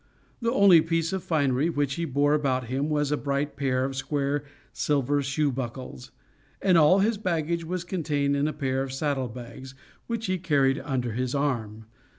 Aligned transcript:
The 0.41 0.51
only 0.51 0.81
piece 0.81 1.13
of 1.13 1.23
finery 1.23 1.69
which 1.69 1.93
he 1.93 2.05
bore 2.05 2.33
about 2.33 2.63
him 2.65 2.89
was 2.89 3.11
a 3.11 3.17
bright 3.17 3.55
pair 3.55 3.85
of 3.85 3.95
square 3.95 4.43
silver 4.73 5.21
shoe 5.21 5.51
buckles; 5.51 6.09
and 6.59 6.75
all 6.75 7.01
his 7.01 7.19
baggage 7.19 7.63
was 7.63 7.83
contained 7.83 8.35
in 8.35 8.47
a 8.47 8.51
pair 8.53 8.81
of 8.81 8.91
saddle 8.93 9.27
bags, 9.27 9.75
which 10.07 10.25
he 10.25 10.39
carried 10.39 10.79
under 10.79 11.11
his 11.11 11.35
arm. 11.35 11.85